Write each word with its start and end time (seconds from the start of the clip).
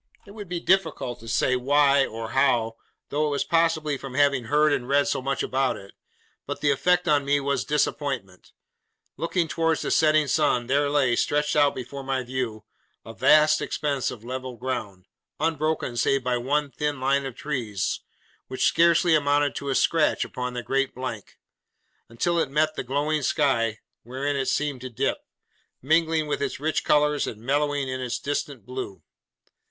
It 0.25 0.31
would 0.31 0.49
be 0.49 0.59
difficult 0.59 1.19
to 1.19 1.27
say 1.27 1.55
why, 1.55 2.07
or 2.07 2.31
how—though 2.31 3.27
it 3.27 3.29
was 3.29 3.43
possibly 3.43 3.97
from 3.99 4.15
having 4.15 4.45
heard 4.45 4.73
and 4.73 4.87
read 4.89 5.07
so 5.07 5.21
much 5.21 5.43
about 5.43 5.77
it—but 5.77 6.59
the 6.59 6.71
effect 6.71 7.07
on 7.07 7.23
me 7.23 7.39
was 7.39 7.63
disappointment. 7.63 8.51
Looking 9.15 9.47
towards 9.47 9.83
the 9.83 9.91
setting 9.91 10.25
sun, 10.25 10.65
there 10.65 10.89
lay, 10.89 11.15
stretched 11.15 11.55
out 11.55 11.75
before 11.75 12.03
my 12.03 12.23
view, 12.23 12.65
a 13.05 13.13
vast 13.13 13.61
expanse 13.61 14.09
of 14.09 14.23
level 14.23 14.57
ground; 14.57 15.05
unbroken, 15.39 15.95
save 15.97 16.23
by 16.23 16.35
one 16.35 16.71
thin 16.71 16.99
line 16.99 17.23
of 17.27 17.35
trees, 17.35 17.99
which 18.47 18.65
scarcely 18.65 19.13
amounted 19.13 19.53
to 19.53 19.69
a 19.69 19.75
scratch 19.75 20.25
upon 20.25 20.55
the 20.55 20.63
great 20.63 20.95
blank; 20.95 21.37
until 22.09 22.39
it 22.39 22.49
met 22.49 22.73
the 22.75 22.83
glowing 22.83 23.21
sky, 23.21 23.77
wherein 24.01 24.35
it 24.35 24.47
seemed 24.47 24.81
to 24.81 24.89
dip: 24.89 25.19
mingling 25.79 26.25
with 26.25 26.41
its 26.41 26.59
rich 26.59 26.83
colours, 26.83 27.27
and 27.27 27.39
mellowing 27.43 27.87
in 27.87 28.01
its 28.01 28.17
distant 28.17 28.65
blue. 28.65 29.03